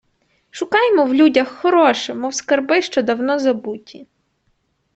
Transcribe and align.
Шукаймо 0.49 1.05
в 1.05 1.13
людях 1.13 1.47
хороше, 1.47 2.13
мов 2.13 2.35
скарби, 2.35 2.81
що 2.81 3.01
давно 3.01 3.39
забуті 3.39 4.07